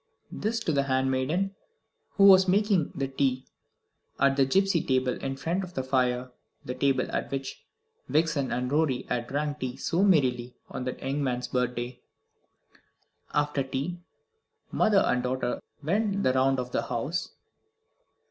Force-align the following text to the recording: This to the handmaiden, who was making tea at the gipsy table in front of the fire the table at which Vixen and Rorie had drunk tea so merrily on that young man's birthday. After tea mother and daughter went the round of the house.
This 0.31 0.59
to 0.61 0.71
the 0.71 0.85
handmaiden, 0.85 1.53
who 2.13 2.23
was 2.23 2.47
making 2.47 2.91
tea 3.19 3.45
at 4.19 4.35
the 4.35 4.47
gipsy 4.47 4.81
table 4.83 5.13
in 5.19 5.35
front 5.37 5.63
of 5.63 5.75
the 5.75 5.83
fire 5.83 6.31
the 6.65 6.73
table 6.73 7.05
at 7.11 7.29
which 7.31 7.63
Vixen 8.09 8.51
and 8.51 8.71
Rorie 8.71 9.03
had 9.09 9.27
drunk 9.27 9.59
tea 9.59 9.77
so 9.77 10.01
merrily 10.01 10.55
on 10.69 10.85
that 10.85 11.03
young 11.03 11.23
man's 11.23 11.49
birthday. 11.49 12.01
After 13.31 13.61
tea 13.61 13.99
mother 14.71 15.03
and 15.05 15.21
daughter 15.21 15.61
went 15.83 16.23
the 16.23 16.33
round 16.33 16.59
of 16.59 16.71
the 16.71 16.81
house. 16.87 17.35